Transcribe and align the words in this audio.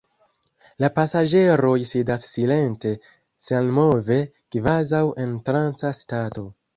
La 0.83 0.87
pasaĝeroj 0.93 1.73
sidas 1.89 2.25
silente, 2.29 2.93
senmove, 3.49 4.17
kvazaŭ 4.57 5.03
en 5.25 5.37
tranca 5.51 5.93
stato. 5.99 6.47